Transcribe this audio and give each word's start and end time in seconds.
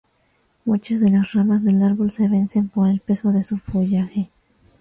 Muchas 0.65 0.99
de 0.99 1.11
las 1.11 1.33
ramas 1.33 1.63
del 1.63 1.83
árbol 1.83 2.09
se 2.09 2.27
vencen 2.27 2.69
por 2.69 2.89
el 2.89 2.99
peso 3.01 3.31
de 3.31 3.43
su 3.43 3.57
follaje. 3.59 4.31